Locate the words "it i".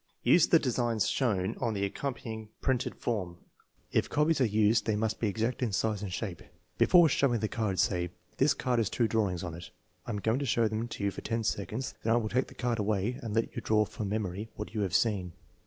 9.53-10.09